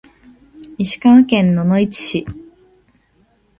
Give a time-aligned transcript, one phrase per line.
[0.79, 2.25] 石川県野々市市